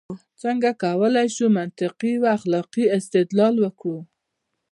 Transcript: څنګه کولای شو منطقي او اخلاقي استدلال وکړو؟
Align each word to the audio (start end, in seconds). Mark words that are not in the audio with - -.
څنګه 0.41 0.69
کولای 0.83 1.27
شو 1.35 1.45
منطقي 1.57 2.11
او 2.19 2.25
اخلاقي 2.35 2.85
استدلال 2.97 3.55
وکړو؟ 3.59 3.97